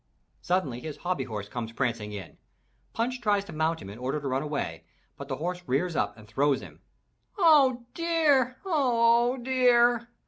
Suddenly 0.41 0.79
his 0.79 0.97
hobby 0.97 1.25
horse 1.25 1.47
comes 1.47 1.73
prancing 1.73 2.11
in. 2.11 2.39
Punch 2.91 3.21
tries 3.21 3.45
to 3.45 3.53
mount 3.53 3.83
him 3.83 3.87
in 3.91 3.99
order 3.99 4.19
to 4.19 4.27
run 4.27 4.41
away 4.41 4.83
but 5.15 5.27
the 5.27 5.35
horse 5.35 5.61
rears 5.67 5.95
up 5.95 6.17
and 6.17 6.27
throws 6.27 6.59
him. 6.59 6.81
"Oh 7.37 7.85
dear! 7.93 8.57
Oh 8.65 9.37
dear!" 9.37 10.09